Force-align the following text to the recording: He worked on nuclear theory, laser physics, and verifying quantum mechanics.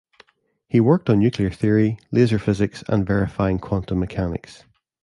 He 0.67 0.79
worked 0.79 1.11
on 1.11 1.19
nuclear 1.19 1.51
theory, 1.51 1.99
laser 2.11 2.39
physics, 2.39 2.83
and 2.87 3.05
verifying 3.05 3.59
quantum 3.59 3.99
mechanics. 3.99 4.65